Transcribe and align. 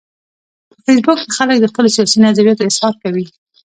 په 0.69 0.75
فېسبوک 0.85 1.17
کې 1.23 1.35
خلک 1.37 1.57
د 1.59 1.65
خپلو 1.71 1.93
سیاسي 1.95 2.17
نظریاتو 2.27 2.67
اظهار 2.69 2.93
کوي 3.03 3.25